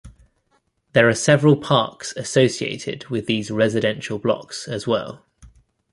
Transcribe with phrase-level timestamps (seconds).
[0.93, 5.23] There are several parks associated with these residential blocks as well.